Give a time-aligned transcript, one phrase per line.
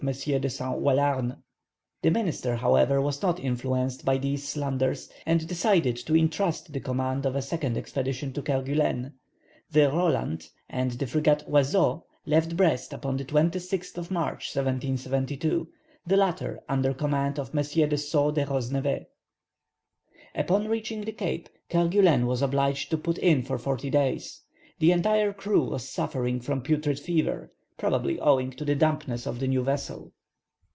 [0.03, 0.11] de
[0.49, 1.37] Saint Allouarn.
[2.01, 7.23] The minister, however, was not influenced by these slanders, and decided to entrust the command
[7.23, 9.13] of a second expedition to Kerguelen.
[9.69, 15.67] The Roland, and the frigate Oiseau, left Brest upon the 26th of March, 1772,
[16.07, 17.61] the latter under command of M.
[17.87, 19.05] de Saux de Rosnevet.
[20.33, 24.41] Upon reaching the Cape, Kerguelen was obliged to put in for forty days.
[24.79, 29.47] The entire crew was suffering from putrid fever, probably owing to the dampness of the
[29.47, 30.13] new vessel.